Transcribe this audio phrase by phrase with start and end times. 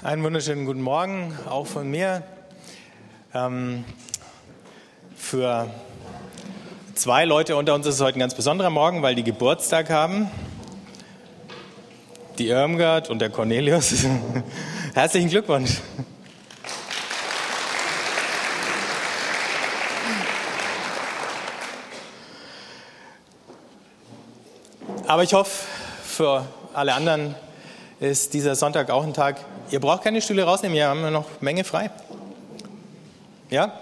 [0.00, 2.22] Einen wunderschönen guten Morgen auch von mir.
[3.34, 3.84] Ähm,
[5.16, 5.68] für
[6.94, 10.30] zwei Leute unter uns ist es heute ein ganz besonderer Morgen, weil die Geburtstag haben.
[12.38, 13.92] Die Irmgard und der Cornelius.
[14.94, 15.80] Herzlichen Glückwunsch.
[25.08, 25.66] Aber ich hoffe,
[26.04, 27.34] für alle anderen
[27.98, 31.64] ist dieser Sonntag auch ein Tag, ihr braucht keine Stühle rausnehmen, wir haben noch Menge
[31.64, 31.90] frei.
[33.50, 33.72] Ja,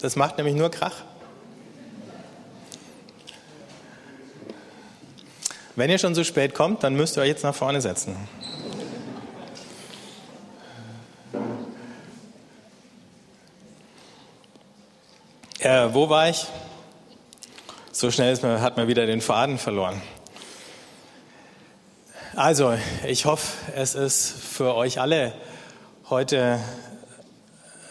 [0.00, 0.94] das macht nämlich nur Krach.
[5.76, 8.16] Wenn ihr schon so spät kommt, dann müsst ihr euch jetzt nach vorne setzen.
[15.58, 16.46] Äh, wo war ich?
[17.92, 20.00] So schnell man, hat man wieder den Faden verloren.
[22.42, 22.72] Also,
[23.06, 25.34] ich hoffe, es ist für euch alle
[26.08, 26.58] heute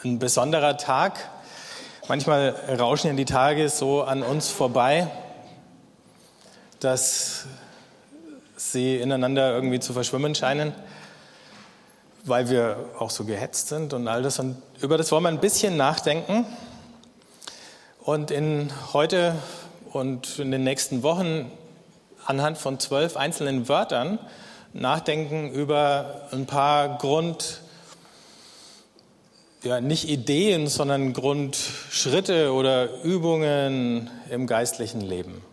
[0.03, 1.19] ein besonderer Tag.
[2.07, 5.07] Manchmal rauschen ja die Tage so an uns vorbei,
[6.79, 7.45] dass
[8.57, 10.73] sie ineinander irgendwie zu verschwimmen scheinen,
[12.23, 14.39] weil wir auch so gehetzt sind und all das.
[14.39, 16.47] Und über das wollen wir ein bisschen nachdenken.
[17.99, 19.35] Und in heute
[19.93, 21.51] und in den nächsten Wochen
[22.29, 24.19] anhand von zwölf einzelnen Wörtern
[24.71, 27.61] nachdenken über ein paar Grund,
[29.63, 35.43] ja, nicht Ideen, sondern Grundschritte oder Übungen im geistlichen Leben.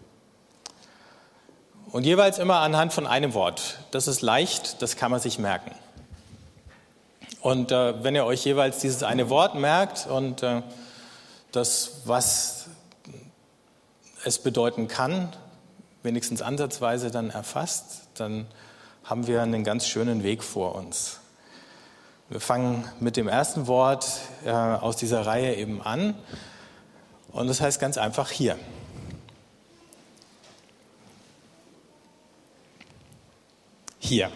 [1.90, 3.78] Und jeweils immer anhand von einem Wort.
[3.90, 5.70] Das ist leicht, das kann man sich merken.
[7.40, 10.62] Und äh, wenn ihr euch jeweils dieses eine Wort merkt und äh,
[11.52, 12.66] das, was
[14.24, 15.32] es bedeuten kann,
[16.06, 18.46] wenigstens ansatzweise dann erfasst, dann
[19.04, 21.18] haben wir einen ganz schönen Weg vor uns.
[22.28, 24.06] Wir fangen mit dem ersten Wort
[24.44, 26.14] äh, aus dieser Reihe eben an
[27.32, 28.56] und das heißt ganz einfach hier.
[33.98, 34.30] Hier.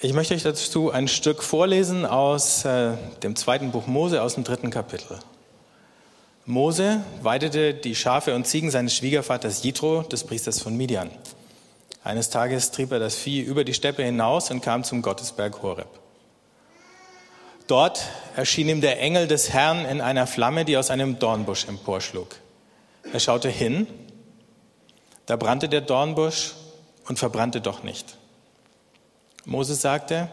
[0.00, 4.44] Ich möchte euch dazu ein Stück vorlesen aus äh, dem zweiten Buch Mose, aus dem
[4.44, 5.18] dritten Kapitel.
[6.48, 11.10] Mose weidete die Schafe und Ziegen seines Schwiegervaters Jitro, des Priesters von Midian.
[12.02, 15.90] Eines Tages trieb er das Vieh über die Steppe hinaus und kam zum Gottesberg Horeb.
[17.66, 18.02] Dort
[18.34, 22.36] erschien ihm der Engel des Herrn in einer Flamme, die aus einem Dornbusch emporschlug.
[23.12, 23.86] Er schaute hin,
[25.26, 26.54] da brannte der Dornbusch
[27.08, 28.16] und verbrannte doch nicht.
[29.44, 30.30] Moses sagte,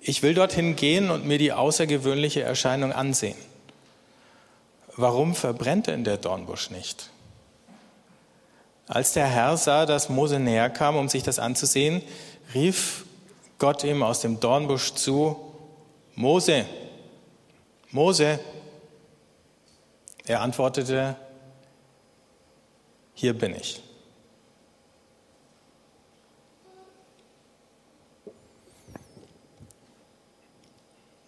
[0.00, 3.36] ich will dorthin gehen und mir die außergewöhnliche Erscheinung ansehen
[4.96, 7.10] warum verbrennt denn der Dornbusch nicht?
[8.88, 12.02] Als der Herr sah, dass Mose näher kam, um sich das anzusehen,
[12.54, 13.04] rief
[13.58, 15.36] Gott ihm aus dem Dornbusch zu,
[16.14, 16.66] Mose,
[17.90, 18.38] Mose.
[20.24, 21.16] Er antwortete,
[23.14, 23.82] hier bin ich.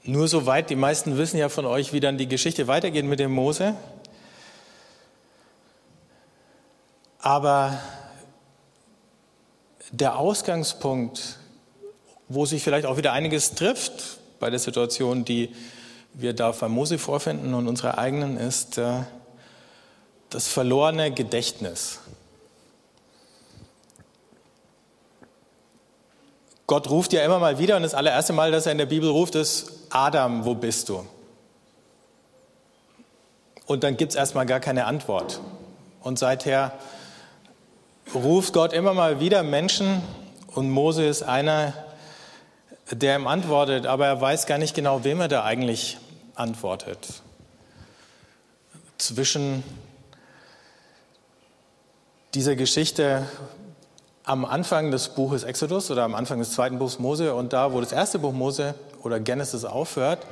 [0.08, 3.30] Nur soweit, die meisten wissen ja von euch, wie dann die Geschichte weitergeht mit dem
[3.30, 3.74] Mose.
[7.18, 7.78] Aber
[9.90, 11.36] der Ausgangspunkt,
[12.26, 15.54] wo sich vielleicht auch wieder einiges trifft bei der Situation, die
[16.14, 19.02] wir da bei Mose vorfinden und unserer eigenen, ist äh,
[20.30, 22.00] das verlorene Gedächtnis.
[26.66, 29.10] Gott ruft ja immer mal wieder und das allererste Mal, dass er in der Bibel
[29.10, 31.06] ruft, ist Adam, wo bist du?
[33.66, 35.40] Und dann gibt es erstmal gar keine Antwort.
[36.00, 36.72] Und seither
[38.14, 40.02] ruft Gott immer mal wieder Menschen
[40.54, 41.74] und Mose ist einer,
[42.90, 45.98] der ihm antwortet, aber er weiß gar nicht genau, wem er da eigentlich
[46.34, 47.22] antwortet.
[48.96, 49.62] Zwischen
[52.34, 53.26] dieser Geschichte
[54.24, 57.80] am Anfang des Buches Exodus oder am Anfang des zweiten Buchs Mose und da, wo
[57.80, 58.74] das erste Buch Mose
[59.08, 60.26] oder Genesis aufhört,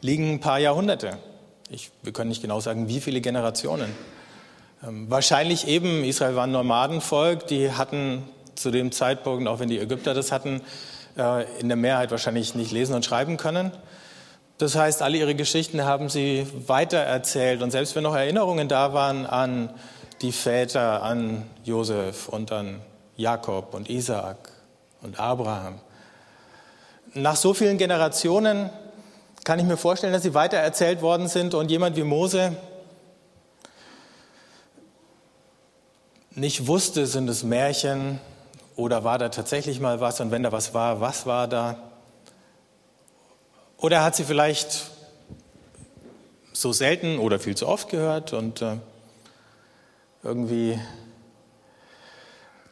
[0.00, 1.18] liegen ein paar Jahrhunderte.
[1.70, 3.94] Ich, wir können nicht genau sagen, wie viele Generationen.
[4.86, 8.22] Ähm, wahrscheinlich eben, Israel war ein Nomadenvolk, die hatten
[8.54, 10.60] zu dem Zeitpunkt, auch wenn die Ägypter das hatten,
[11.16, 13.72] äh, in der Mehrheit wahrscheinlich nicht lesen und schreiben können.
[14.58, 19.24] Das heißt, alle ihre Geschichten haben sie weitererzählt und selbst wenn noch Erinnerungen da waren
[19.24, 19.70] an
[20.20, 22.80] die Väter, an Josef und an
[23.16, 24.50] Jakob und Isaak
[25.02, 25.80] und Abraham.
[27.14, 28.68] Nach so vielen Generationen
[29.44, 32.54] kann ich mir vorstellen, dass sie weitererzählt worden sind und jemand wie Mose
[36.34, 38.20] nicht wusste, sind es Märchen
[38.76, 40.20] Oder war da tatsächlich mal was?
[40.20, 41.82] Und wenn da was war, was war da?
[43.78, 44.90] Oder hat sie vielleicht
[46.52, 48.76] so selten oder viel zu oft gehört und äh,
[50.22, 50.78] irgendwie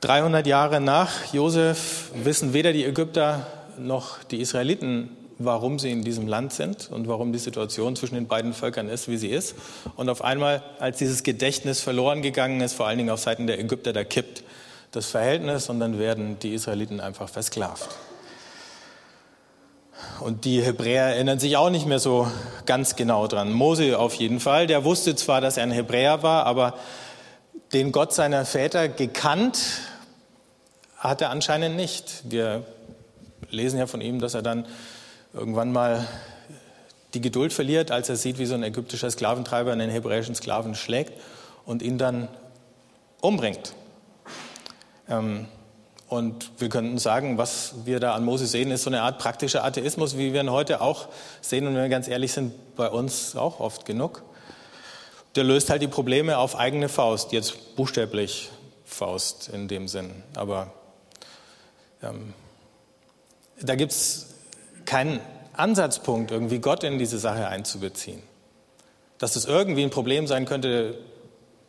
[0.02, 3.46] 300 Jahre nach Josef wissen weder die Ägypter
[3.78, 8.26] noch die Israeliten, warum sie in diesem Land sind und warum die Situation zwischen den
[8.26, 9.54] beiden Völkern ist, wie sie ist.
[9.96, 13.58] Und auf einmal, als dieses Gedächtnis verloren gegangen ist, vor allen Dingen auf Seiten der
[13.58, 14.44] Ägypter, da kippt
[14.92, 17.88] das Verhältnis und dann werden die Israeliten einfach versklavt.
[20.20, 22.30] Und die Hebräer erinnern sich auch nicht mehr so
[22.64, 23.52] ganz genau dran.
[23.52, 26.74] Mose auf jeden Fall, der wusste zwar, dass er ein Hebräer war, aber
[27.72, 29.58] den Gott seiner Väter gekannt
[30.96, 32.22] hat er anscheinend nicht.
[32.24, 32.64] Wir
[33.56, 34.66] lesen ja von ihm, dass er dann
[35.32, 36.06] irgendwann mal
[37.14, 41.12] die Geduld verliert, als er sieht, wie so ein ägyptischer Sklaventreiber einen hebräischen Sklaven schlägt
[41.64, 42.28] und ihn dann
[43.20, 43.74] umbringt.
[45.08, 45.46] Ähm,
[46.08, 49.64] und wir könnten sagen, was wir da an Mose sehen, ist so eine Art praktischer
[49.64, 51.08] Atheismus, wie wir ihn heute auch
[51.40, 54.22] sehen und wenn wir ganz ehrlich sind, bei uns auch oft genug.
[55.34, 58.50] Der löst halt die Probleme auf eigene Faust, jetzt buchstäblich
[58.84, 60.10] Faust in dem Sinn.
[60.36, 60.72] Aber
[62.02, 62.34] ähm,
[63.60, 64.34] da gibt es
[64.84, 65.20] keinen
[65.54, 68.22] Ansatzpunkt, irgendwie Gott in diese Sache einzubeziehen.
[69.18, 70.98] Dass das irgendwie ein Problem sein könnte,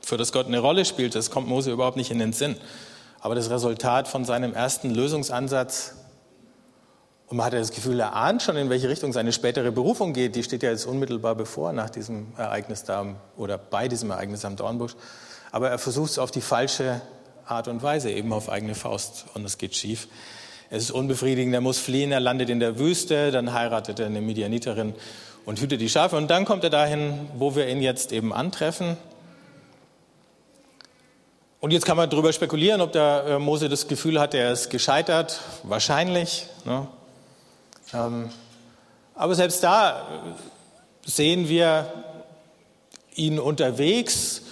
[0.01, 2.56] für das Gott eine Rolle spielt, das kommt Mose überhaupt nicht in den Sinn
[3.19, 5.95] aber das Resultat von seinem ersten Lösungsansatz.
[7.28, 10.13] Und man hat ja das Gefühl, er ahnt schon, in welche Richtung seine spätere Berufung
[10.13, 10.36] geht.
[10.36, 14.56] Die steht ja jetzt unmittelbar bevor, nach diesem Ereignis da oder bei diesem Ereignis am
[14.56, 14.95] Dornbusch.
[15.51, 17.01] Aber er versucht es auf die falsche
[17.45, 19.25] Art und Weise, eben auf eigene Faust.
[19.33, 20.07] Und es geht schief.
[20.69, 24.19] Es ist unbefriedigend, er muss fliehen, er landet in der Wüste, dann heiratet er eine
[24.19, 24.94] Midianiterin
[25.46, 26.18] und hütet die Schafe.
[26.18, 28.98] Und dann kommt er dahin, wo wir ihn jetzt eben antreffen.
[31.62, 34.69] Und jetzt kann man darüber spekulieren, ob der äh, Mose das Gefühl hat, er ist
[34.69, 35.40] gescheitert.
[35.64, 36.48] Wahrscheinlich.
[36.66, 36.88] Ne?
[37.94, 38.30] Ähm,
[39.16, 41.92] aber selbst da äh, sehen wir
[43.16, 44.44] ihn unterwegs.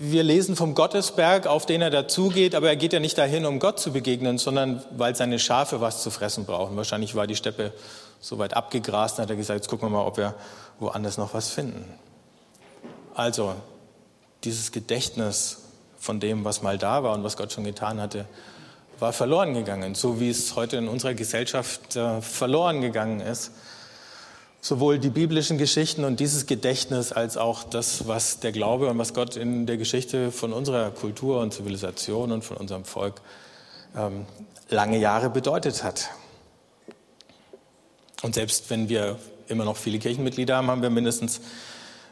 [0.00, 3.58] Wir lesen vom Gottesberg, auf den er dazugeht, aber er geht ja nicht dahin, um
[3.58, 6.76] Gott zu begegnen, sondern weil seine Schafe was zu fressen brauchen.
[6.76, 7.72] Wahrscheinlich war die Steppe
[8.20, 10.34] so weit abgegrast, dann hat er gesagt, jetzt gucken wir mal, ob wir
[10.78, 11.84] woanders noch was finden.
[13.14, 13.54] Also,
[14.44, 15.58] dieses Gedächtnis
[15.98, 18.26] von dem, was mal da war und was Gott schon getan hatte,
[18.98, 23.52] war verloren gegangen, so wie es heute in unserer Gesellschaft äh, verloren gegangen ist.
[24.64, 29.12] Sowohl die biblischen Geschichten und dieses Gedächtnis als auch das, was der Glaube und was
[29.12, 33.20] Gott in der Geschichte von unserer Kultur und Zivilisation und von unserem Volk
[33.96, 34.24] ähm,
[34.68, 36.10] lange Jahre bedeutet hat.
[38.22, 39.18] Und selbst wenn wir
[39.48, 41.40] immer noch viele Kirchenmitglieder haben, haben wir mindestens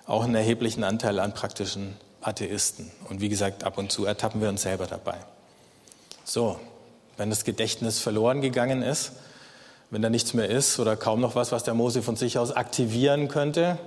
[0.07, 2.91] auch einen erheblichen Anteil an praktischen Atheisten.
[3.09, 5.19] Und wie gesagt, ab und zu ertappen wir uns selber dabei.
[6.25, 6.59] So,
[7.17, 9.13] wenn das Gedächtnis verloren gegangen ist,
[9.91, 12.53] wenn da nichts mehr ist oder kaum noch was, was der Mose von sich aus
[12.53, 13.79] aktivieren könnte,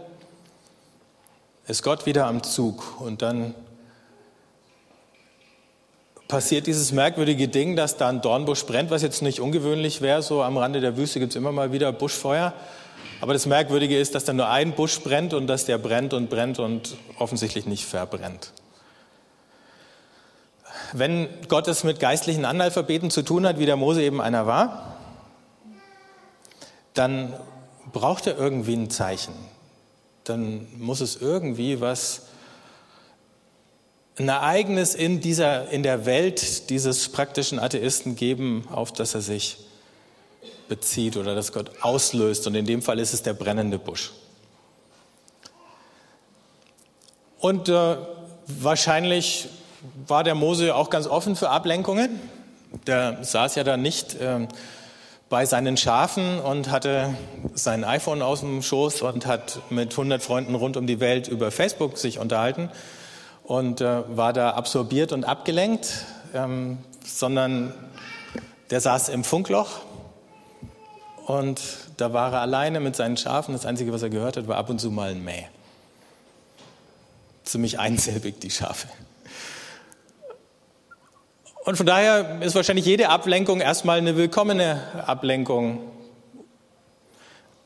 [1.66, 3.00] ist Gott wieder am Zug.
[3.00, 3.56] Und dann
[6.28, 10.22] passiert dieses merkwürdige Ding, dass da ein Dornbusch brennt, was jetzt nicht ungewöhnlich wäre.
[10.22, 12.54] So am Rande der Wüste gibt es immer mal wieder Buschfeuer.
[13.22, 16.30] Aber das Merkwürdige ist, dass da nur ein Busch brennt und dass der brennt und
[16.30, 18.52] brennt und offensichtlich nicht verbrennt.
[20.92, 24.93] Wenn Gott es mit geistlichen Analphabeten zu tun hat, wie der Mose eben einer war,
[26.94, 27.34] dann
[27.92, 29.34] braucht er irgendwie ein Zeichen.
[30.24, 32.24] Dann muss es irgendwie was,
[34.18, 39.58] ein Ereignis in, dieser, in der Welt dieses praktischen Atheisten geben, auf das er sich
[40.70, 42.46] bezieht oder das Gott auslöst.
[42.48, 44.12] Und in dem Fall ist es der brennende Busch.
[47.40, 47.98] Und äh,
[48.48, 49.50] wahrscheinlich
[50.08, 52.20] war der Mose auch ganz offen für Ablenkungen.
[52.88, 54.48] Der saß ja da nicht äh,
[55.34, 57.16] bei seinen Schafen und hatte
[57.56, 61.50] sein iPhone aus dem Schoß und hat mit 100 Freunden rund um die Welt über
[61.50, 62.70] Facebook sich unterhalten
[63.44, 67.74] und äh, war da absorbiert und abgelenkt, ähm, sondern
[68.70, 69.80] der saß im Funkloch
[71.26, 71.60] und
[71.98, 73.54] da war er alleine mit seinen Schafen.
[73.56, 75.46] Das Einzige, was er gehört hat, war ab und zu mal ein Mäh.
[77.44, 78.88] Ziemlich einsilbig, die Schafe.
[81.64, 85.80] Und von daher ist wahrscheinlich jede Ablenkung erstmal eine willkommene Ablenkung.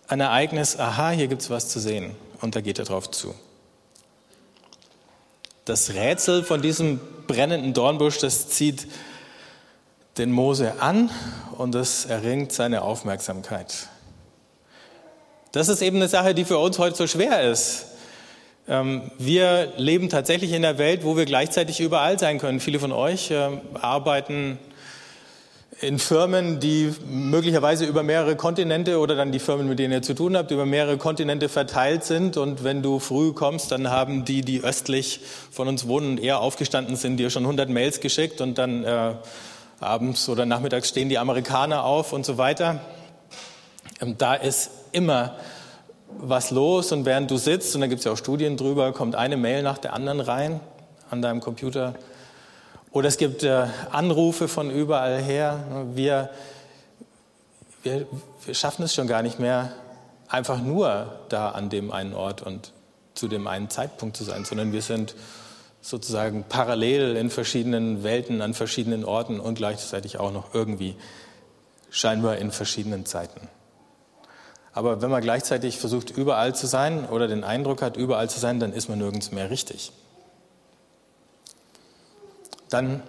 [0.08, 2.16] Ein Ereignis, aha, hier gibt es was zu sehen.
[2.42, 3.34] Und da geht er drauf zu.
[5.66, 8.88] Das Rätsel von diesem brennenden Dornbusch, das zieht
[10.20, 11.10] den Mose an
[11.58, 13.88] und es erringt seine Aufmerksamkeit.
[15.52, 17.88] Das ist eben eine Sache, die für uns heute so schwer ist.
[18.70, 22.60] Ähm, wir leben tatsächlich in einer Welt, wo wir gleichzeitig überall sein können.
[22.60, 24.60] Viele von euch ähm, arbeiten
[25.80, 30.16] in Firmen, die möglicherweise über mehrere Kontinente oder dann die Firmen, mit denen ihr zu
[30.16, 32.36] tun habt, über mehrere Kontinente verteilt sind.
[32.36, 35.22] Und wenn du früh kommst, dann haben die, die östlich
[35.52, 39.14] von uns wohnen und eher aufgestanden sind, dir schon 100 Mails geschickt und dann äh,
[39.80, 42.82] abends oder nachmittags stehen die Amerikaner auf und so weiter.
[44.02, 45.36] Ähm, da ist immer
[46.20, 49.16] was los und während du sitzt, und da gibt es ja auch Studien drüber, kommt
[49.16, 50.60] eine Mail nach der anderen rein
[51.10, 51.96] an deinem Computer
[52.92, 55.60] oder es gibt äh, Anrufe von überall her.
[55.94, 56.30] Wir,
[57.84, 58.08] wir,
[58.44, 59.72] wir schaffen es schon gar nicht mehr,
[60.28, 62.72] einfach nur da an dem einen Ort und
[63.14, 65.16] zu dem einen Zeitpunkt zu sein, sondern wir sind
[65.82, 70.96] sozusagen parallel in verschiedenen Welten, an verschiedenen Orten und gleichzeitig auch noch irgendwie
[71.90, 73.48] scheinbar in verschiedenen Zeiten.
[74.78, 78.60] Aber wenn man gleichzeitig versucht, überall zu sein oder den Eindruck hat, überall zu sein,
[78.60, 79.92] dann ist man nirgends mehr richtig.
[82.70, 83.02] Dann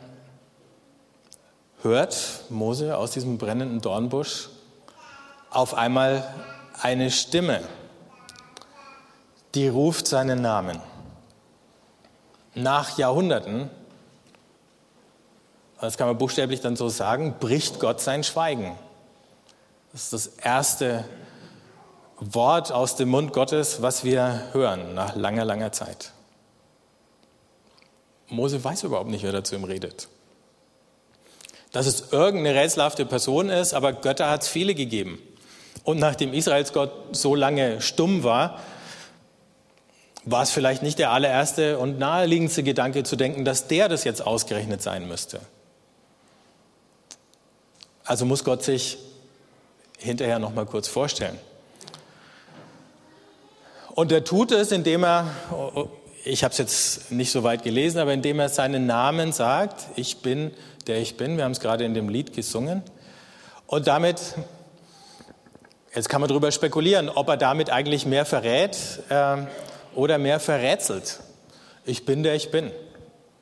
[1.83, 4.49] hört Mose aus diesem brennenden Dornbusch
[5.51, 6.27] auf einmal
[6.81, 7.61] eine Stimme,
[9.55, 10.81] die ruft seinen Namen.
[12.55, 13.69] Nach Jahrhunderten,
[15.83, 18.75] das kann man buchstäblich dann so sagen, bricht Gott sein Schweigen.
[19.93, 21.05] Das ist das erste
[22.21, 26.13] Wort aus dem Mund Gottes, was wir hören nach langer, langer Zeit.
[28.29, 30.09] Mose weiß überhaupt nicht, wer da zu ihm redet.
[31.73, 35.21] Dass es irgendeine rätselhafte Person ist, aber Götter hat es viele gegeben.
[35.85, 38.59] Und nachdem Israels Gott so lange stumm war,
[40.25, 44.27] war es vielleicht nicht der allererste und naheliegendste Gedanke zu denken, dass der das jetzt
[44.27, 45.41] ausgerechnet sein müsste.
[48.05, 48.99] Also muss Gott sich
[49.99, 51.39] hinterher noch mal kurz vorstellen.
[53.99, 55.27] Und er tut es, indem er
[56.25, 60.19] ich habe es jetzt nicht so weit gelesen, aber indem er seinen Namen sagt, ich
[60.19, 60.53] bin
[60.87, 62.85] der ich bin, wir haben es gerade in dem Lied gesungen,
[63.67, 64.21] und damit,
[65.97, 68.79] jetzt kann man darüber spekulieren, ob er damit eigentlich mehr verrät
[69.09, 69.39] äh,
[69.97, 71.19] oder mehr verrätselt.
[71.85, 72.71] Ich bin der ich bin.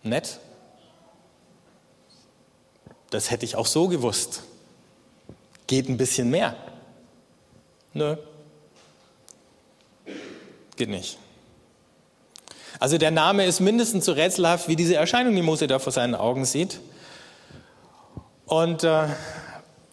[0.02, 0.40] Nett.
[3.10, 4.42] Das hätte ich auch so gewusst.
[5.66, 6.56] Geht ein bisschen mehr.
[7.92, 8.16] Nö.
[10.76, 11.18] Geht nicht.
[12.78, 16.14] Also der Name ist mindestens so rätselhaft wie diese Erscheinung, die Mose da vor seinen
[16.14, 16.80] Augen sieht.
[18.44, 19.04] Und äh,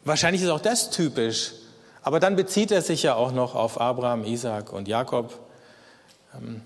[0.03, 1.53] wahrscheinlich ist auch das typisch.
[2.01, 5.39] Aber dann bezieht er sich ja auch noch auf Abraham, Isaac und Jakob.
[6.35, 6.61] Ähm,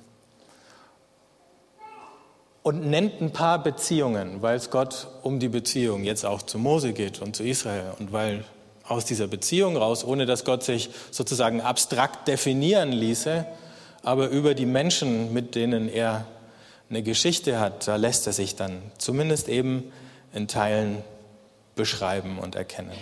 [2.64, 6.92] und nennt ein paar Beziehungen, weil es Gott um die Beziehung jetzt auch zu Mose
[6.92, 7.94] geht und zu Israel.
[8.00, 8.44] Und weil
[8.86, 13.46] aus dieser Beziehung raus, ohne dass Gott sich sozusagen abstrakt definieren ließe,
[14.08, 16.26] aber über die Menschen, mit denen er
[16.90, 19.92] eine Geschichte hat, da lässt er sich dann zumindest eben
[20.34, 21.04] in Teilen
[21.76, 22.96] beschreiben und erkennen.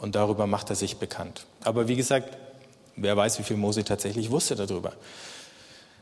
[0.00, 1.46] Und darüber macht er sich bekannt.
[1.62, 2.36] Aber wie gesagt,
[2.96, 4.94] wer weiß, wie viel Mose tatsächlich wusste darüber.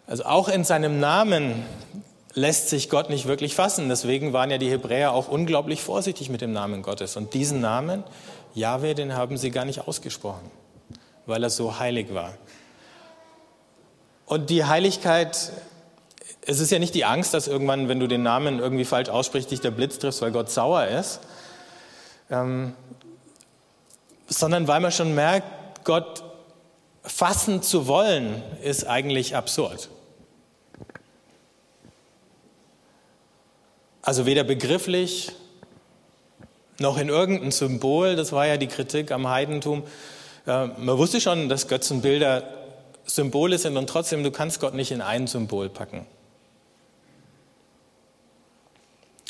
[0.07, 1.63] Also auch in seinem Namen
[2.33, 3.91] lässt sich Gott nicht wirklich fassen.
[3.91, 7.15] Deswegen waren ja die Hebräer auch unglaublich vorsichtig mit dem Namen Gottes.
[7.19, 8.05] Und diesen Namen,
[8.55, 10.51] Yahweh, den haben sie gar nicht ausgesprochen,
[11.27, 12.33] weil er so heilig war.
[14.27, 15.53] Und die Heiligkeit,
[16.43, 19.51] es ist ja nicht die Angst, dass irgendwann, wenn du den Namen irgendwie falsch aussprichst,
[19.51, 21.21] dich der Blitz triffst, weil Gott sauer ist,
[22.31, 22.75] ähm,
[24.27, 26.25] sondern weil man schon merkt, Gott
[27.05, 29.89] fassen zu wollen, ist eigentlich absurd.
[34.03, 35.33] Also weder begrifflich
[36.79, 39.85] noch in irgendeinem Symbol, das war ja die Kritik am Heidentum.
[40.47, 42.66] Äh, man wusste schon, dass Götzenbilder
[43.07, 46.07] Symbole sind und trotzdem, du kannst Gott nicht in ein Symbol packen.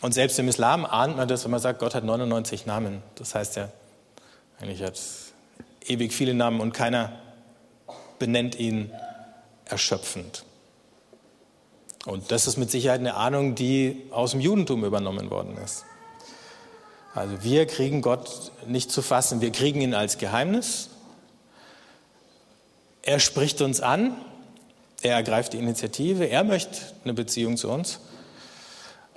[0.02, 3.02] Und selbst im Islam ahnt man das, wenn man sagt, Gott hat 99 Namen.
[3.14, 3.70] Das heißt ja,
[4.60, 5.00] eigentlich hat
[5.86, 7.12] ewig viele Namen und keiner
[8.18, 8.90] benennt ihn
[9.64, 10.44] erschöpfend.
[12.04, 15.84] Und das ist mit Sicherheit eine Ahnung, die aus dem Judentum übernommen worden ist.
[17.14, 20.90] Also wir kriegen Gott nicht zu fassen, wir kriegen ihn als Geheimnis
[23.06, 24.16] er spricht uns an,
[25.00, 28.00] er ergreift die Initiative, er möchte eine Beziehung zu uns.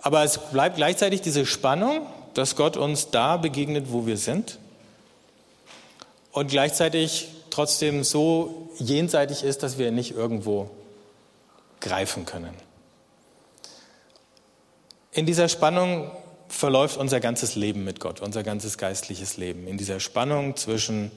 [0.01, 2.05] Aber es bleibt gleichzeitig diese Spannung,
[2.35, 4.59] dass Gott uns da begegnet, wo wir sind
[6.31, 10.69] und gleichzeitig trotzdem so jenseitig ist, dass wir nicht irgendwo
[11.81, 12.53] greifen können.
[15.11, 16.11] In dieser Spannung
[16.47, 19.67] verläuft unser ganzes Leben mit Gott, unser ganzes geistliches Leben.
[19.67, 21.11] In dieser Spannung zwischen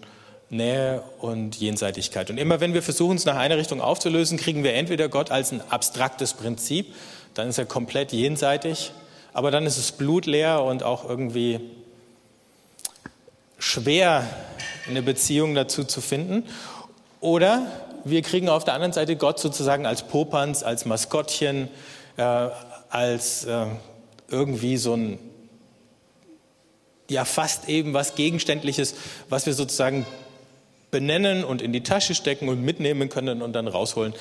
[0.52, 2.28] Nähe und Jenseitigkeit.
[2.28, 5.50] Und immer wenn wir versuchen, es nach einer Richtung aufzulösen, kriegen wir entweder Gott als
[5.50, 6.94] ein abstraktes Prinzip,
[7.32, 8.92] dann ist er komplett jenseitig,
[9.32, 11.60] aber dann ist es blutleer und auch irgendwie
[13.58, 14.28] schwer,
[14.86, 16.44] eine Beziehung dazu zu finden.
[17.20, 17.66] Oder
[18.04, 21.68] wir kriegen auf der anderen Seite Gott sozusagen als Popanz, als Maskottchen,
[22.18, 22.48] äh,
[22.90, 23.66] als äh,
[24.28, 25.18] irgendwie so ein,
[27.08, 28.96] ja fast eben was Gegenständliches,
[29.30, 30.04] was wir sozusagen
[30.92, 34.14] benennen und in die Tasche stecken und mitnehmen können und dann rausholen,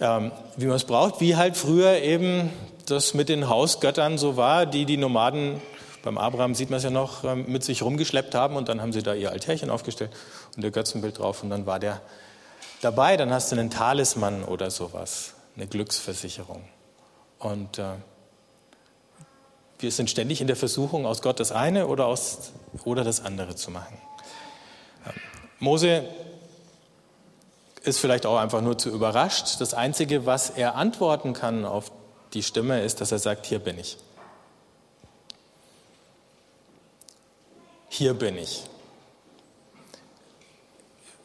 [0.00, 1.20] ähm, wie man es braucht.
[1.20, 2.50] Wie halt früher eben
[2.86, 5.60] das mit den Hausgöttern so war, die die Nomaden
[6.02, 8.92] beim Abraham sieht man es ja noch, ähm, mit sich rumgeschleppt haben und dann haben
[8.92, 10.10] sie da ihr Altärchen aufgestellt
[10.56, 12.00] und ihr Götzenbild drauf und dann war der
[12.80, 13.18] dabei.
[13.18, 16.64] Dann hast du einen Talisman oder sowas, eine Glücksversicherung.
[17.38, 17.96] Und äh,
[19.78, 22.52] wir sind ständig in der Versuchung, aus Gott das eine oder, aus,
[22.84, 23.98] oder das andere zu machen.
[25.58, 26.04] Mose
[27.82, 29.60] ist vielleicht auch einfach nur zu überrascht.
[29.60, 31.90] Das Einzige, was er antworten kann auf
[32.34, 33.98] die Stimme, ist, dass er sagt, hier bin ich.
[37.98, 38.62] hier bin ich.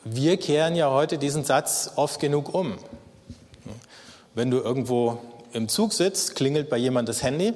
[0.04, 2.78] Wir kehren ja heute diesen Satz oft genug um.
[4.34, 5.20] Wenn du irgendwo
[5.54, 7.54] im Zug sitzt, klingelt bei jemand das Handy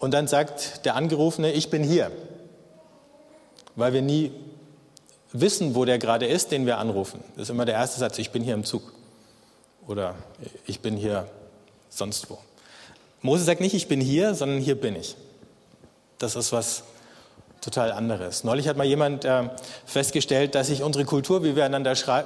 [0.00, 2.10] und dann sagt der Angerufene, ich bin hier.
[3.76, 4.32] Weil wir nie
[5.32, 7.22] wissen, wo der gerade ist, den wir anrufen.
[7.36, 8.92] Das ist immer der erste Satz, ich bin hier im Zug.
[9.86, 10.14] Oder
[10.66, 11.26] ich bin hier
[11.88, 12.38] sonst wo.
[13.20, 15.16] Mose sagt nicht, ich bin hier, sondern hier bin ich.
[16.18, 16.84] Das ist was
[17.60, 18.44] total anderes.
[18.44, 19.48] Neulich hat mal jemand äh,
[19.86, 21.70] festgestellt, dass sich unsere Kultur, wie wir,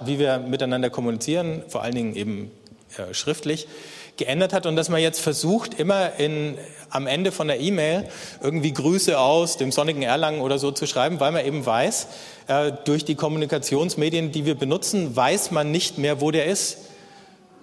[0.04, 2.50] wie wir, miteinander kommunizieren, vor allen Dingen eben
[2.96, 3.68] äh, schriftlich,
[4.16, 6.56] geändert hat und dass man jetzt versucht, immer in,
[6.90, 8.08] am Ende von der E-Mail
[8.42, 12.06] irgendwie Grüße aus dem sonnigen Erlangen oder so zu schreiben, weil man eben weiß,
[12.48, 16.78] äh, durch die Kommunikationsmedien, die wir benutzen, weiß man nicht mehr, wo der ist.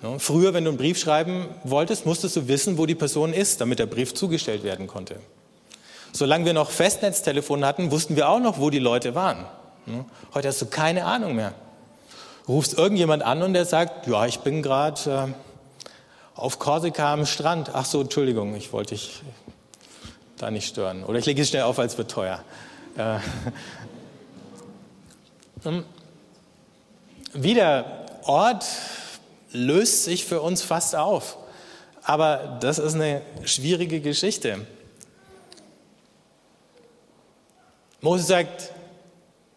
[0.01, 3.62] Ja, früher, wenn du einen Brief schreiben wolltest, musstest du wissen, wo die Person ist,
[3.62, 5.15] damit der Brief zugestellt werden konnte.
[6.12, 9.45] Solange wir noch Festnetztelefon hatten, wussten wir auch noch, wo die Leute waren.
[10.33, 11.53] Heute hast du keine Ahnung mehr.
[12.48, 15.33] Rufst irgendjemand an und der sagt, ja, ich bin gerade äh,
[16.35, 17.72] auf Korsika am Strand.
[17.74, 19.22] Ach so, Entschuldigung, ich wollte dich
[20.37, 21.03] da nicht stören.
[21.03, 22.43] Oder ich lege es schnell auf, als wird teuer.
[22.98, 23.19] Äh,
[25.63, 25.85] hm.
[27.33, 28.65] wie der Ort
[29.51, 31.37] löst sich für uns fast auf.
[32.03, 34.65] Aber das ist eine schwierige Geschichte.
[38.01, 38.72] Mose sagt,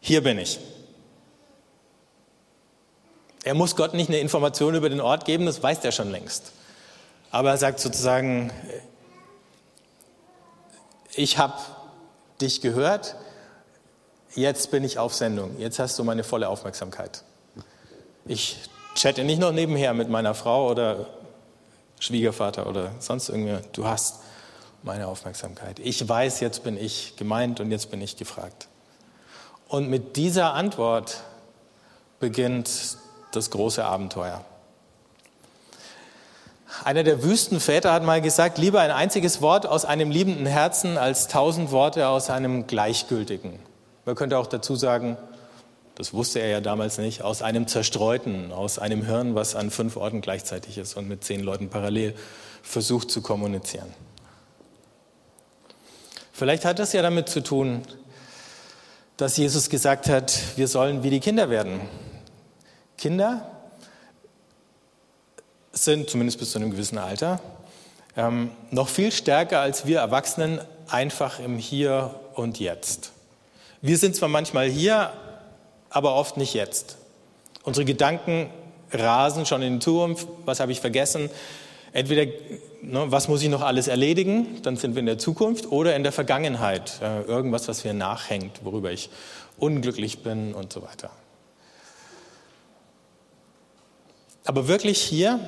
[0.00, 0.60] hier bin ich.
[3.42, 6.52] Er muss Gott nicht eine Information über den Ort geben, das weiß er schon längst.
[7.30, 8.50] Aber er sagt sozusagen,
[11.14, 11.54] ich habe
[12.40, 13.16] dich gehört,
[14.34, 17.24] jetzt bin ich auf Sendung, jetzt hast du meine volle Aufmerksamkeit.
[18.26, 18.58] Ich
[18.94, 21.06] chatte nicht noch nebenher mit meiner Frau oder
[21.98, 24.20] Schwiegervater oder sonst irgendwer, du hast
[24.82, 25.78] meine Aufmerksamkeit.
[25.78, 28.68] Ich weiß, jetzt bin ich gemeint und jetzt bin ich gefragt.
[29.68, 31.22] Und mit dieser Antwort
[32.20, 32.70] beginnt
[33.32, 34.44] das große Abenteuer.
[36.84, 41.28] Einer der Wüstenväter hat mal gesagt, lieber ein einziges Wort aus einem liebenden Herzen als
[41.28, 43.58] tausend Worte aus einem gleichgültigen.
[44.04, 45.16] Man könnte auch dazu sagen,
[45.96, 49.96] das wusste er ja damals nicht, aus einem zerstreuten, aus einem Hirn, was an fünf
[49.96, 52.14] Orten gleichzeitig ist und mit zehn Leuten parallel
[52.62, 53.88] versucht zu kommunizieren.
[56.32, 57.82] Vielleicht hat das ja damit zu tun,
[59.16, 61.80] dass Jesus gesagt hat, wir sollen wie die Kinder werden.
[62.98, 63.55] Kinder
[65.84, 67.40] sind, zumindest bis zu einem gewissen Alter,
[68.16, 73.12] ähm, noch viel stärker als wir Erwachsenen einfach im Hier und Jetzt.
[73.82, 75.12] Wir sind zwar manchmal hier,
[75.90, 76.96] aber oft nicht jetzt.
[77.62, 78.50] Unsere Gedanken
[78.92, 80.26] rasen schon in die Zukunft.
[80.44, 81.30] Was habe ich vergessen?
[81.92, 82.30] Entweder,
[82.82, 86.02] ne, was muss ich noch alles erledigen, dann sind wir in der Zukunft, oder in
[86.02, 89.08] der Vergangenheit, äh, irgendwas, was mir nachhängt, worüber ich
[89.58, 91.10] unglücklich bin und so weiter.
[94.46, 95.40] Aber wirklich hier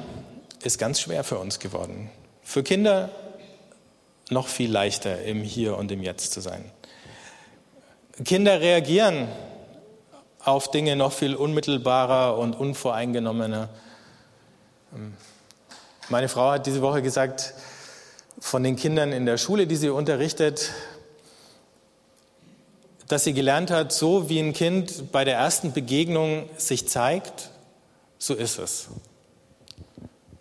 [0.65, 2.11] ist ganz schwer für uns geworden.
[2.43, 3.11] Für Kinder
[4.29, 6.65] noch viel leichter, im Hier und im Jetzt zu sein.
[8.25, 9.29] Kinder reagieren
[10.41, 13.69] auf Dinge noch viel unmittelbarer und unvoreingenommener.
[16.09, 17.55] Meine Frau hat diese Woche gesagt,
[18.41, 20.73] von den Kindern in der Schule, die sie unterrichtet,
[23.07, 27.51] dass sie gelernt hat, so wie ein Kind bei der ersten Begegnung sich zeigt,
[28.19, 28.89] so ist es.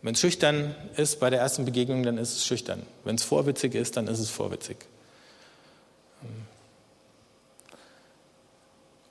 [0.01, 2.83] Wenn es schüchtern ist bei der ersten Begegnung, dann ist es schüchtern.
[3.03, 4.77] Wenn es vorwitzig ist, dann ist es vorwitzig.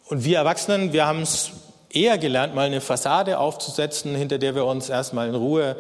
[0.09, 1.50] Und wir Erwachsenen, wir haben es
[1.90, 5.76] eher gelernt, mal eine Fassade aufzusetzen, hinter der wir uns erstmal in Ruhe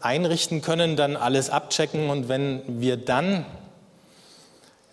[0.00, 3.44] einrichten können, dann alles abchecken und wenn wir dann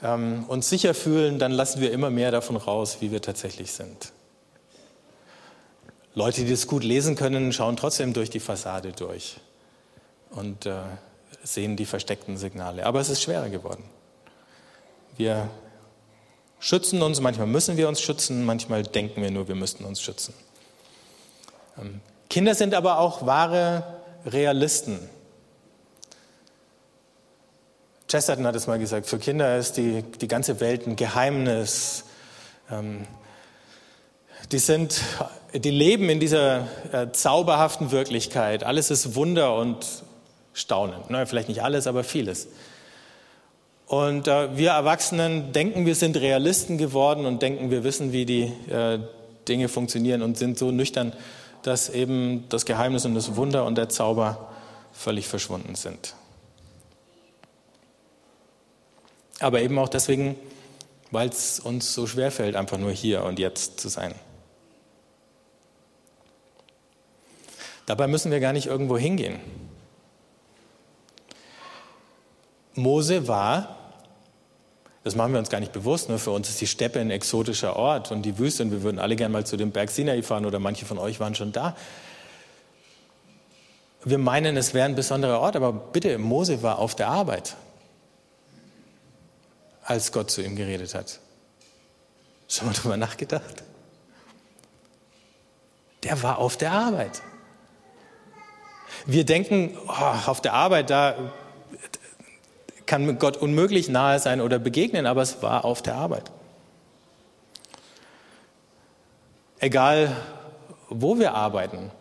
[0.03, 4.11] ähm, uns sicher fühlen, dann lassen wir immer mehr davon raus, wie wir tatsächlich sind.
[6.17, 9.37] Leute, die das gut lesen können, schauen trotzdem durch die Fassade durch
[10.31, 10.81] und äh,
[11.43, 12.87] sehen die versteckten Signale.
[12.87, 13.83] Aber es ist schwerer geworden.
[15.15, 15.47] Wir
[16.59, 20.33] schützen uns, manchmal müssen wir uns schützen, manchmal denken wir nur, wir müssten uns schützen.
[21.79, 22.01] Ähm,
[22.31, 23.83] Kinder sind aber auch wahre
[24.25, 24.97] Realisten.
[28.07, 32.05] Chesterton hat es mal gesagt, für Kinder ist die, die ganze Welt ein Geheimnis.
[32.71, 33.05] Ähm,
[34.51, 34.99] die, sind,
[35.53, 38.63] die leben in dieser äh, zauberhaften Wirklichkeit.
[38.63, 39.85] Alles ist Wunder und
[40.53, 40.99] Staunen.
[41.09, 42.47] Na, vielleicht nicht alles, aber vieles.
[43.87, 48.51] Und äh, wir Erwachsenen denken, wir sind Realisten geworden und denken, wir wissen, wie die
[48.69, 48.99] äh,
[49.47, 51.13] Dinge funktionieren und sind so nüchtern,
[51.61, 54.49] dass eben das Geheimnis und das Wunder und der Zauber
[54.91, 56.15] völlig verschwunden sind.
[59.39, 60.35] Aber eben auch deswegen,
[61.11, 64.13] weil es uns so schwer fällt, einfach nur hier und jetzt zu sein.
[67.87, 69.39] Dabei müssen wir gar nicht irgendwo hingehen.
[72.75, 73.77] Mose war,
[75.03, 77.77] das machen wir uns gar nicht bewusst, nur für uns ist die Steppe ein exotischer
[77.77, 80.45] Ort und die Wüste und wir würden alle gerne mal zu dem Berg Sinai fahren
[80.45, 81.75] oder manche von euch waren schon da.
[84.03, 87.55] Wir meinen, es wäre ein besonderer Ort, aber bitte, Mose war auf der Arbeit
[89.81, 91.21] als Gott zu ihm geredet hat.
[92.49, 93.63] Schon mal drüber nachgedacht?
[96.03, 97.21] Der war auf der Arbeit.
[99.07, 101.15] Wir denken, oh, auf der Arbeit, da
[102.85, 106.31] kann Gott unmöglich nahe sein oder begegnen, aber es war auf der Arbeit.
[109.59, 110.15] Egal,
[110.89, 111.91] wo wir arbeiten.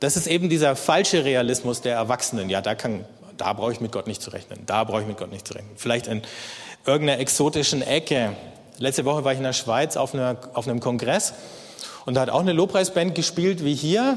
[0.00, 2.50] Das ist eben dieser falsche Realismus der Erwachsenen.
[2.50, 3.04] Ja, da kann
[3.36, 5.54] da brauche ich mit Gott nicht zu rechnen, da brauche ich mit Gott nicht zu
[5.54, 5.72] rechnen.
[5.76, 6.22] Vielleicht in
[6.86, 8.36] irgendeiner exotischen Ecke.
[8.78, 11.34] Letzte Woche war ich in der Schweiz auf, einer, auf einem Kongress
[12.04, 14.16] und da hat auch eine Lobpreisband gespielt wie hier.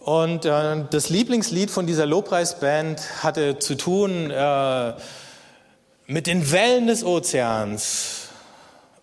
[0.00, 4.92] Und äh, das Lieblingslied von dieser Lobpreisband hatte zu tun äh,
[6.06, 8.28] mit den Wellen des Ozeans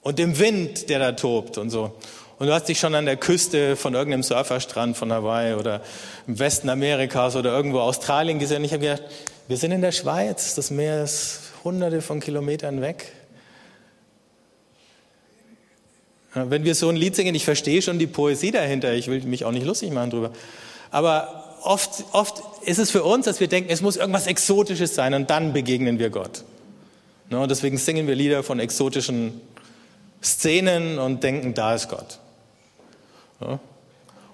[0.02, 1.94] und dem Wind, der da tobt und so.
[2.38, 5.82] Und du hast dich schon an der Küste von irgendeinem Surferstrand von Hawaii oder
[6.28, 8.64] im Westen Amerikas oder irgendwo Australien gesehen.
[8.66, 9.04] Ich habe gedacht,
[9.48, 13.12] wir sind in der Schweiz, das Meer ist hunderte von Kilometern weg.
[16.36, 19.46] Wenn wir so ein Lied singen, ich verstehe schon die Poesie dahinter, ich will mich
[19.46, 20.32] auch nicht lustig machen drüber.
[20.92, 25.14] Aber oft, oft ist es für uns, dass wir denken, es muss irgendwas Exotisches sein
[25.14, 26.44] und dann begegnen wir Gott.
[27.30, 29.42] Und deswegen singen wir Lieder von exotischen
[30.22, 32.20] Szenen und denken, da ist Gott.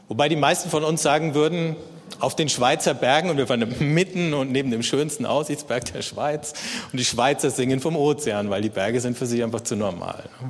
[0.08, 1.76] Wobei die meisten von uns sagen würden,
[2.20, 6.54] auf den Schweizer Bergen und wir waren mitten und neben dem schönsten Aussichtsberg der Schweiz
[6.92, 10.30] und die Schweizer singen vom Ozean, weil die Berge sind für sie einfach zu normal.
[10.40, 10.46] So,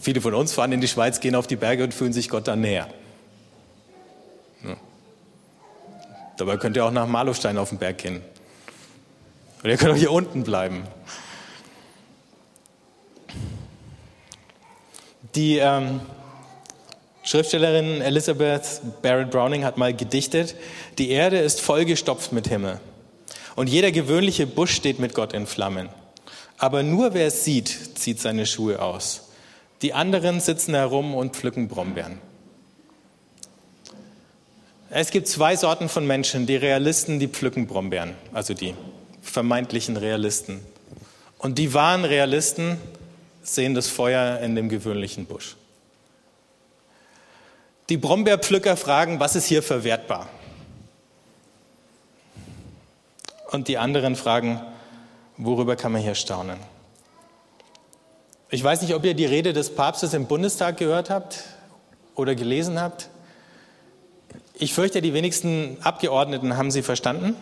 [0.00, 2.48] viele von uns fahren in die Schweiz, gehen auf die Berge und fühlen sich Gott
[2.48, 2.88] dann näher.
[4.64, 4.76] Ja.
[6.36, 8.22] Dabei könnt ihr auch nach Marlowstein auf den Berg gehen.
[9.62, 10.84] Oder ihr könnt auch hier unten bleiben.
[15.34, 16.00] Die ähm,
[17.24, 20.54] Schriftstellerin Elizabeth Barrett Browning hat mal gedichtet,
[20.98, 22.80] die Erde ist vollgestopft mit Himmel
[23.56, 25.88] und jeder gewöhnliche Busch steht mit Gott in Flammen.
[26.58, 29.23] Aber nur wer es sieht, zieht seine Schuhe aus.
[29.84, 32.18] Die anderen sitzen herum und pflücken Brombeeren.
[34.88, 38.74] Es gibt zwei Sorten von Menschen, die Realisten, die pflücken Brombeeren, also die
[39.20, 40.64] vermeintlichen Realisten.
[41.36, 42.78] Und die wahren Realisten
[43.42, 45.54] sehen das Feuer in dem gewöhnlichen Busch.
[47.90, 50.30] Die Brombeerpflücker fragen, was ist hier verwertbar?
[53.50, 54.62] Und die anderen fragen,
[55.36, 56.73] worüber kann man hier staunen?
[58.54, 61.40] Ich weiß nicht, ob ihr die Rede des Papstes im Bundestag gehört habt
[62.14, 63.08] oder gelesen habt.
[64.56, 67.34] Ich fürchte, die wenigsten Abgeordneten haben sie verstanden.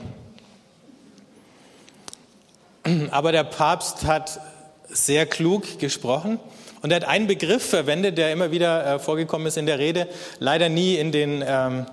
[3.11, 4.41] Aber der Papst hat
[4.89, 6.41] sehr klug gesprochen
[6.81, 10.09] und er hat einen Begriff verwendet, der immer wieder äh, vorgekommen ist in der Rede,
[10.39, 11.85] leider nie in den ähm,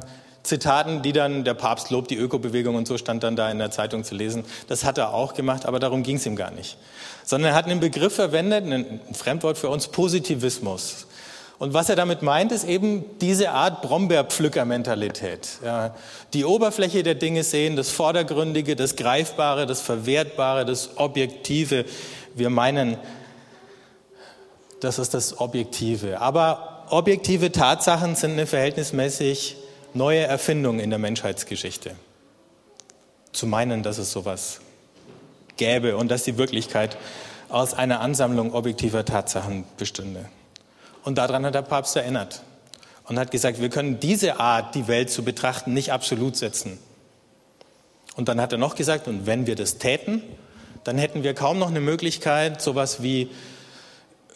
[0.43, 3.71] Zitaten, die dann der Papst lobt die Ökobewegung und so stand dann da in der
[3.71, 4.45] Zeitung zu lesen.
[4.69, 6.77] Das hat er auch gemacht, aber darum ging es ihm gar nicht.
[7.29, 11.05] Sondern er hat einen Begriff verwendet, ein Fremdwort für uns, Positivismus.
[11.59, 15.59] Und was er damit meint, ist eben diese Art Brombeerpflücker-Mentalität.
[16.33, 21.85] Die Oberfläche der Dinge sehen, das Vordergründige, das Greifbare, das Verwertbare, das Objektive.
[22.33, 22.97] Wir meinen,
[24.79, 26.21] das ist das Objektive.
[26.21, 29.55] Aber objektive Tatsachen sind eine verhältnismäßig
[29.93, 31.91] neue Erfindung in der Menschheitsgeschichte.
[33.33, 34.61] Zu meinen, dass es sowas
[35.59, 36.97] gäbe und dass die Wirklichkeit
[37.49, 40.25] aus einer Ansammlung objektiver Tatsachen bestünde.
[41.03, 42.41] Und daran hat der Papst erinnert
[43.05, 46.79] und hat gesagt, wir können diese Art, die Welt zu betrachten, nicht absolut setzen.
[48.15, 50.21] Und dann hat er noch gesagt, und wenn wir das täten,
[50.83, 53.29] dann hätten wir kaum noch eine Möglichkeit, sowas wie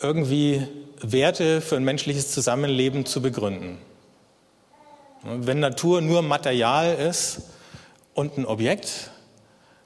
[0.02, 0.68] irgendwie
[1.02, 3.78] Werte für ein menschliches Zusammenleben zu begründen.
[5.24, 7.44] Wenn Natur nur Material ist
[8.14, 9.12] und ein Objekt,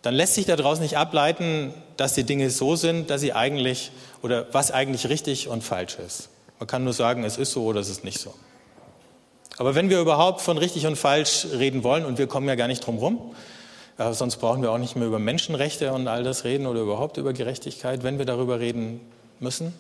[0.02, 4.48] dann lässt sich daraus nicht ableiten, dass die Dinge so sind, dass sie eigentlich oder
[4.54, 6.30] was eigentlich richtig und falsch ist.
[6.60, 8.34] Man kann nur sagen, es ist so oder es ist nicht so.
[9.58, 12.68] Aber wenn wir überhaupt von richtig und falsch reden wollen, und wir kommen ja gar
[12.68, 13.36] nicht drum rum,
[13.98, 17.18] äh, sonst brauchen wir auch nicht mehr über Menschenrechte und all das reden oder überhaupt
[17.18, 19.02] über Gerechtigkeit, wenn wir darüber reden
[19.40, 19.74] müssen,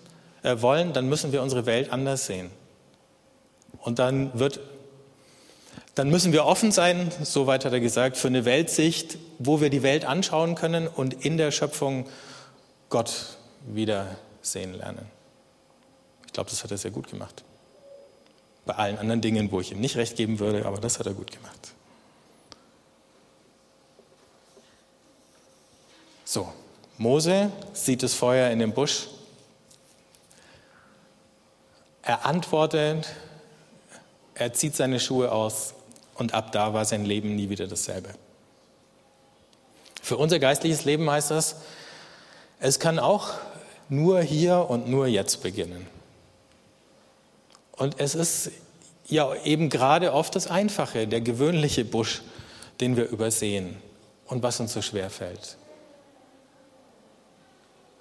[0.43, 2.49] äh, wollen, dann müssen wir unsere Welt anders sehen.
[3.81, 4.59] Und dann wird
[5.97, 9.71] dann müssen wir offen sein, so weit hat er gesagt, für eine Weltsicht, wo wir
[9.71, 12.07] die Welt anschauen können und in der Schöpfung
[12.89, 15.07] Gott wiedersehen lernen.
[16.27, 17.43] Ich glaube, das hat er sehr gut gemacht.
[18.67, 21.13] Bei allen anderen Dingen, wo ich ihm nicht recht geben würde, aber das hat er
[21.15, 21.73] gut gemacht.
[26.25, 26.47] So,
[26.99, 29.07] Mose sieht das Feuer in dem Busch.
[32.03, 33.07] Er antwortet,
[34.35, 35.73] er zieht seine Schuhe aus
[36.17, 38.09] und ab da war sein Leben nie wieder dasselbe.
[40.01, 41.57] Für unser geistliches Leben heißt das,
[42.59, 43.33] es kann auch
[43.89, 45.85] nur hier und nur jetzt beginnen.
[47.73, 48.51] Und es ist
[49.07, 52.21] ja eben gerade oft das Einfache, der gewöhnliche Busch,
[52.81, 53.77] den wir übersehen
[54.25, 55.57] und was uns so schwer fällt.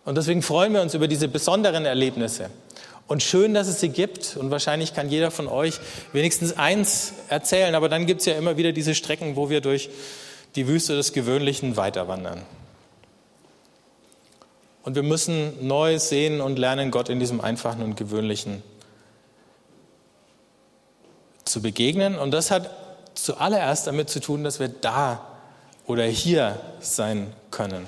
[0.05, 2.51] Und deswegen freuen wir uns über diese besonderen Erlebnisse.
[3.09, 4.37] Und schön, dass es sie gibt.
[4.37, 5.79] Und wahrscheinlich kann jeder von euch
[6.13, 7.75] wenigstens eins erzählen.
[7.75, 9.91] Aber dann gibt es ja immer wieder diese Strecken, wo wir durch
[10.57, 12.43] die Wüste des Gewöhnlichen weiterwandern.
[14.83, 18.63] Und wir müssen neu sehen und lernen, Gott in diesem Einfachen und Gewöhnlichen
[21.45, 22.17] zu begegnen.
[22.17, 22.71] Und das hat
[23.15, 25.27] zuallererst damit zu tun, dass wir da
[25.87, 27.87] oder hier sein können.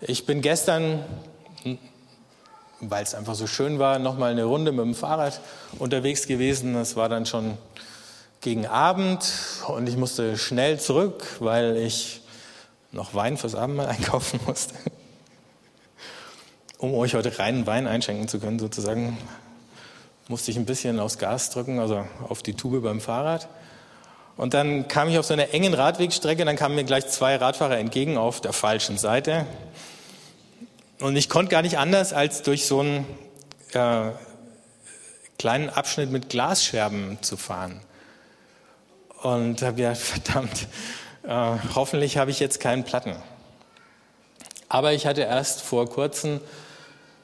[0.00, 1.04] Ich bin gestern
[2.80, 5.40] weil es einfach so schön war, nochmal eine Runde mit dem Fahrrad
[5.78, 6.74] unterwegs gewesen.
[6.76, 7.58] Es war dann schon
[8.40, 9.32] gegen Abend
[9.66, 12.22] und ich musste schnell zurück, weil ich
[12.92, 14.74] noch Wein fürs Abendmahl einkaufen musste.
[16.78, 19.18] Um euch heute reinen Wein einschenken zu können, sozusagen,
[20.28, 23.48] musste ich ein bisschen aufs Gas drücken, also auf die Tube beim Fahrrad.
[24.36, 27.78] Und dann kam ich auf so einer engen Radwegstrecke, dann kamen mir gleich zwei Radfahrer
[27.78, 29.46] entgegen auf der falschen Seite.
[31.00, 33.06] Und ich konnte gar nicht anders, als durch so einen
[33.72, 34.10] äh,
[35.38, 37.80] kleinen Abschnitt mit Glasscherben zu fahren.
[39.22, 40.66] Und habe gedacht, verdammt,
[41.22, 43.14] äh, hoffentlich habe ich jetzt keinen Platten.
[44.68, 46.40] Aber ich hatte erst vor kurzem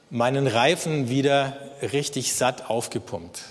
[0.09, 3.43] meinen Reifen wieder richtig satt aufgepumpt.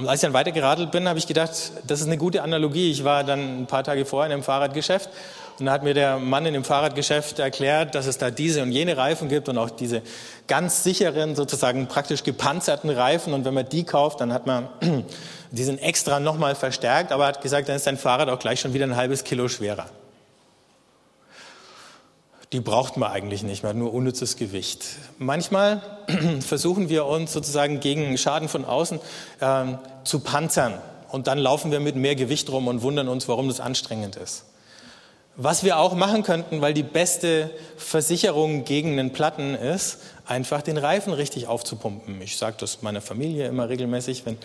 [0.00, 1.50] Und als ich dann weitergeradelt bin, habe ich gedacht,
[1.86, 2.90] das ist eine gute Analogie.
[2.90, 5.10] Ich war dann ein paar Tage vorher in einem Fahrradgeschäft
[5.58, 8.72] und da hat mir der Mann in dem Fahrradgeschäft erklärt, dass es da diese und
[8.72, 10.00] jene Reifen gibt und auch diese
[10.46, 13.34] ganz sicheren, sozusagen praktisch gepanzerten Reifen.
[13.34, 14.68] Und wenn man die kauft, dann hat man,
[15.50, 18.58] die sind extra nochmal verstärkt, aber er hat gesagt, dann ist sein Fahrrad auch gleich
[18.58, 19.84] schon wieder ein halbes Kilo schwerer.
[22.52, 24.84] Die braucht man eigentlich nicht, man hat nur unnützes Gewicht.
[25.18, 25.82] Manchmal
[26.40, 28.98] versuchen wir uns sozusagen gegen Schaden von außen
[29.40, 29.64] äh,
[30.02, 30.74] zu panzern.
[31.12, 34.44] Und dann laufen wir mit mehr Gewicht rum und wundern uns, warum das anstrengend ist.
[35.36, 40.76] Was wir auch machen könnten, weil die beste Versicherung gegen einen Platten ist, einfach den
[40.76, 42.20] Reifen richtig aufzupumpen.
[42.20, 44.36] Ich sage das meiner Familie immer regelmäßig, wenn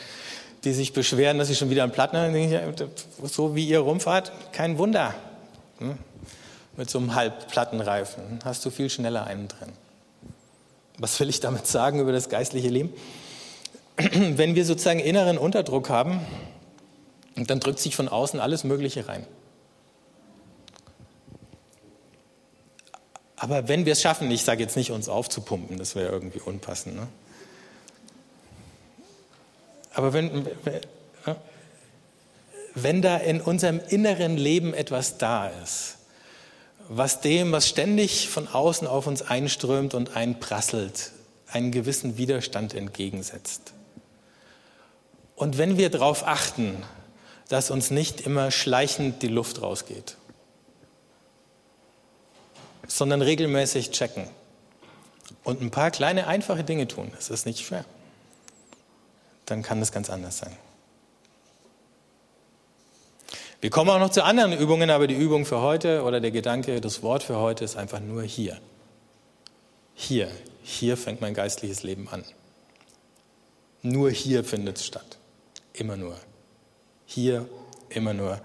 [0.63, 2.75] die sich beschweren, dass sie schon wieder einen Platten haben,
[3.23, 5.15] so wie ihr rumfahrt, kein Wunder.
[5.79, 5.97] Hm?
[6.77, 9.71] Mit so einem Halbplattenreifen hast du viel schneller einen drin.
[10.97, 12.93] Was will ich damit sagen über das geistliche Leben?
[13.97, 16.19] Wenn wir sozusagen inneren Unterdruck haben,
[17.35, 19.25] dann drückt sich von außen alles Mögliche rein.
[23.37, 26.95] Aber wenn wir es schaffen, ich sage jetzt nicht, uns aufzupumpen, das wäre irgendwie unpassend.
[26.95, 27.07] Ne?
[29.93, 30.47] Aber wenn,
[32.73, 35.97] wenn da in unserem inneren Leben etwas da ist,
[36.87, 41.11] was dem, was ständig von außen auf uns einströmt und einprasselt,
[41.47, 43.73] einen gewissen Widerstand entgegensetzt.
[45.35, 46.77] Und wenn wir darauf achten,
[47.49, 50.17] dass uns nicht immer schleichend die Luft rausgeht,
[52.87, 54.27] sondern regelmäßig checken.
[55.43, 57.11] Und ein paar kleine, einfache Dinge tun.
[57.15, 57.85] Das ist nicht schwer.
[59.45, 60.55] Dann kann das ganz anders sein.
[63.65, 66.79] Wir kommen auch noch zu anderen Übungen, aber die Übung für heute oder der Gedanke,
[66.81, 68.59] das Wort für heute ist einfach nur hier.
[69.95, 70.29] Hier,
[70.61, 72.23] hier fängt mein geistliches Leben an.
[73.81, 75.17] Nur hier findet es statt.
[75.73, 76.15] Immer nur.
[77.07, 77.49] Hier,
[77.89, 78.39] immer nur.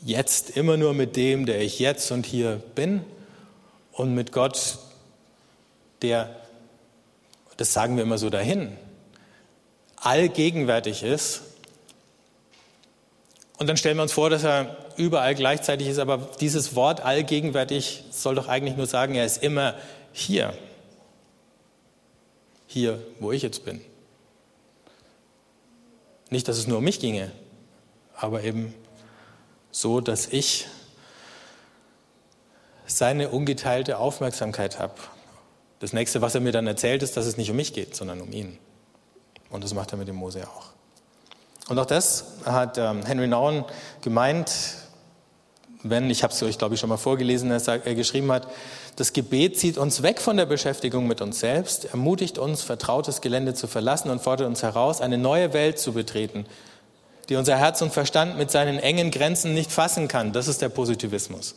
[0.00, 3.04] Jetzt, immer nur mit dem, der ich jetzt und hier bin
[3.92, 4.78] und mit Gott,
[6.00, 6.34] der,
[7.58, 8.78] das sagen wir immer so dahin,
[9.96, 11.42] allgegenwärtig ist.
[13.58, 18.04] Und dann stellen wir uns vor, dass er überall gleichzeitig ist, aber dieses Wort allgegenwärtig
[18.10, 19.74] soll doch eigentlich nur sagen, er ist immer
[20.12, 20.54] hier.
[22.68, 23.80] Hier, wo ich jetzt bin.
[26.30, 27.32] Nicht, dass es nur um mich ginge,
[28.14, 28.74] aber eben
[29.72, 30.66] so, dass ich
[32.86, 34.94] seine ungeteilte Aufmerksamkeit habe.
[35.80, 38.20] Das nächste, was er mir dann erzählt, ist, dass es nicht um mich geht, sondern
[38.20, 38.58] um ihn.
[39.50, 40.77] Und das macht er mit dem Mose auch.
[41.68, 43.64] Und auch das hat ähm, Henry Nouwen
[44.00, 44.50] gemeint,
[45.82, 48.48] wenn, ich habe es euch, glaube ich, schon mal vorgelesen, dass er geschrieben hat,
[48.96, 53.54] das Gebet zieht uns weg von der Beschäftigung mit uns selbst, ermutigt uns, vertrautes Gelände
[53.54, 56.46] zu verlassen und fordert uns heraus, eine neue Welt zu betreten,
[57.28, 60.32] die unser Herz und Verstand mit seinen engen Grenzen nicht fassen kann.
[60.32, 61.54] Das ist der Positivismus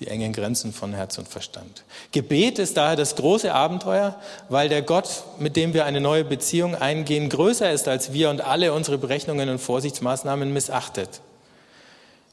[0.00, 1.84] die engen Grenzen von Herz und Verstand.
[2.10, 6.74] Gebet ist daher das große Abenteuer, weil der Gott, mit dem wir eine neue Beziehung
[6.74, 11.20] eingehen, größer ist als wir und alle unsere Berechnungen und Vorsichtsmaßnahmen missachtet.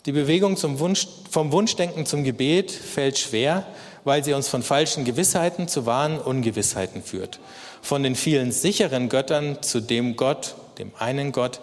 [0.07, 3.67] Die Bewegung Wunsch, vom Wunschdenken zum Gebet fällt schwer,
[4.03, 7.39] weil sie uns von falschen Gewissheiten zu wahren Ungewissheiten führt.
[7.83, 11.61] Von den vielen sicheren Göttern zu dem Gott, dem einen Gott,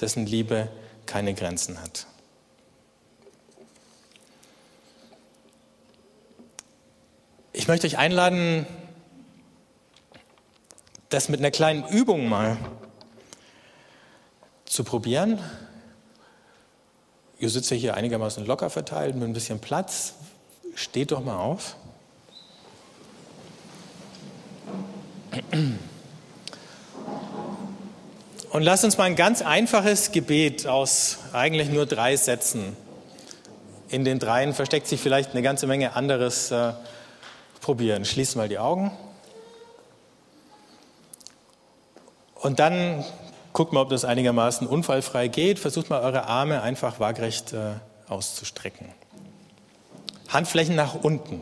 [0.00, 0.68] dessen Liebe
[1.04, 2.06] keine Grenzen hat.
[7.56, 8.66] Ich möchte euch einladen,
[11.08, 12.56] das mit einer kleinen Übung mal
[14.64, 15.38] zu probieren.
[17.38, 20.14] Ihr sitzt ja hier einigermaßen locker verteilt mit ein bisschen Platz.
[20.74, 21.76] Steht doch mal auf.
[28.50, 32.76] Und lasst uns mal ein ganz einfaches Gebet aus eigentlich nur drei Sätzen.
[33.90, 36.72] In den dreien versteckt sich vielleicht eine ganze Menge anderes äh,
[37.64, 38.04] probieren.
[38.04, 38.92] Schließt mal die Augen.
[42.34, 43.02] Und dann
[43.54, 45.58] guckt mal, ob das einigermaßen unfallfrei geht.
[45.58, 47.72] Versucht mal eure Arme einfach waagrecht äh,
[48.06, 48.86] auszustrecken.
[50.28, 51.40] Handflächen nach unten.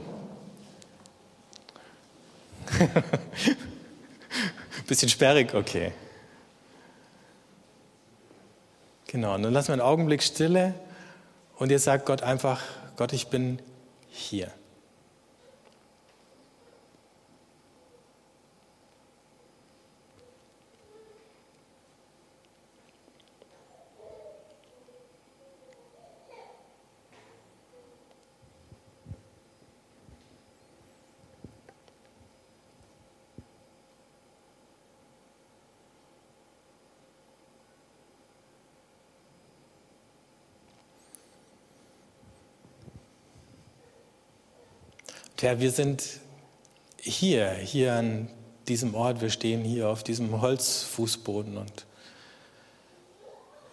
[4.87, 5.90] Bisschen sperrig, okay.
[9.08, 10.74] Genau, und dann lassen wir einen Augenblick Stille
[11.56, 12.62] und ihr sagt Gott einfach,
[12.96, 13.58] Gott, ich bin
[14.08, 14.52] hier.
[45.42, 46.20] Herr, wir sind
[47.00, 48.28] hier, hier an
[48.68, 51.85] diesem Ort, wir stehen hier auf diesem Holzfußboden und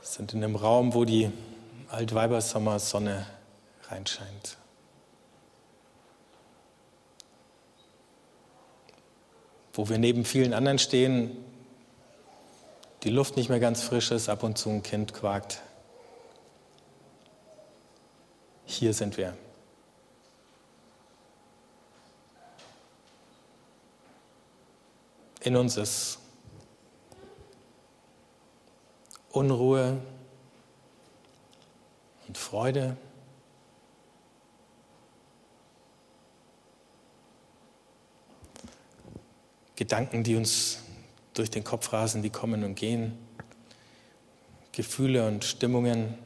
[0.02, 1.30] sind in einem Raum, wo die
[1.90, 3.28] Altweibersommersonne
[3.88, 4.58] reinscheint.
[9.74, 11.38] Wo wir neben vielen anderen stehen,
[13.04, 15.62] die Luft nicht mehr ganz frisch ist, ab und zu ein Kind quakt.
[18.66, 19.38] Hier sind wir.
[25.42, 26.20] In uns ist.
[29.32, 30.02] Unruhe
[32.28, 32.98] und Freude.
[39.76, 40.84] Gedanken, die uns
[41.34, 43.18] durch den Kopf rasen, die kommen und gehen.
[44.74, 46.18] Gefühle und Stimmungen.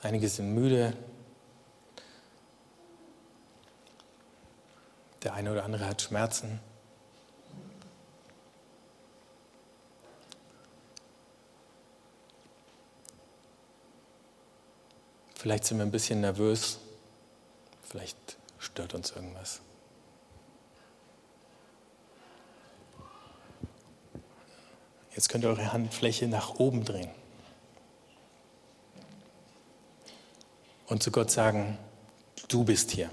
[0.00, 0.96] Einige sind müde,
[5.26, 6.60] Der eine oder andere hat Schmerzen.
[15.34, 16.78] Vielleicht sind wir ein bisschen nervös.
[17.82, 19.62] Vielleicht stört uns irgendwas.
[25.10, 27.10] Jetzt könnt ihr eure Handfläche nach oben drehen.
[30.86, 31.78] Und zu Gott sagen,
[32.46, 33.10] du bist hier.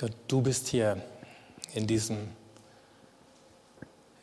[0.00, 1.02] Gott, du bist hier
[1.74, 2.28] in, diesem,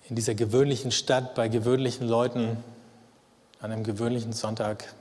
[0.08, 2.64] in dieser gewöhnlichen Stadt bei gewöhnlichen Leuten
[3.60, 4.94] an einem gewöhnlichen Sonntag.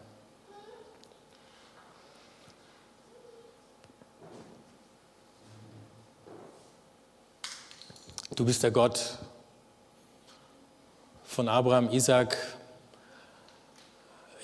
[8.34, 9.18] Du bist der Gott
[11.22, 12.36] von Abraham, Isaac,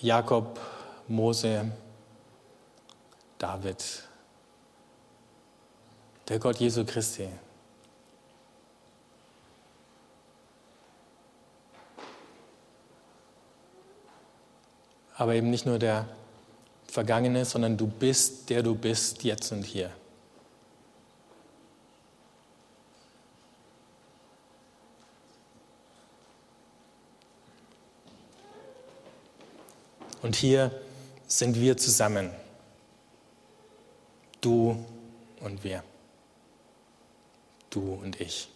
[0.01, 0.61] Jakob,
[1.09, 1.72] Mose,
[3.37, 4.09] David,
[6.31, 7.28] der Gott Jesu Christi.
[15.16, 16.09] Aber eben nicht nur der
[16.87, 19.91] Vergangene, sondern du bist, der du bist, jetzt und hier.
[30.22, 30.70] Und hier
[31.26, 32.31] sind wir zusammen.
[34.41, 34.85] Du
[35.41, 35.83] und wir.
[37.71, 38.49] Du und ich.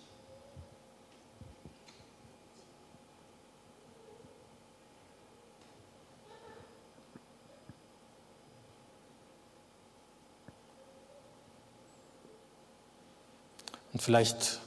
[13.93, 14.59] Und vielleicht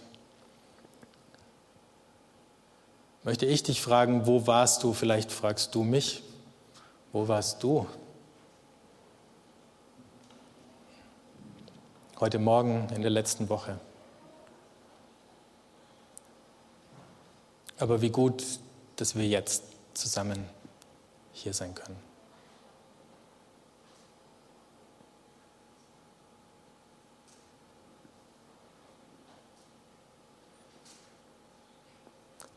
[3.24, 4.94] möchte ich dich fragen, wo warst du?
[4.94, 6.24] Vielleicht fragst du mich,
[7.12, 7.86] wo warst du?
[12.22, 13.78] Heute Morgen in der letzten Woche.
[17.80, 18.44] Aber wie gut,
[18.96, 19.64] dass wir jetzt
[19.94, 20.46] zusammen
[21.32, 21.98] hier sein können.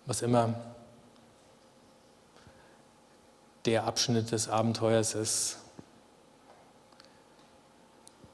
[0.07, 0.55] Was immer
[3.65, 5.59] der Abschnitt des Abenteuers ist,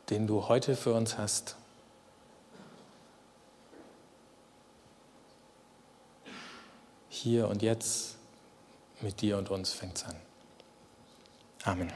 [0.08, 1.56] den du heute für uns hast.
[7.22, 8.16] Hier und jetzt
[9.00, 10.16] mit dir und uns fängt es an.
[11.64, 11.90] Amen.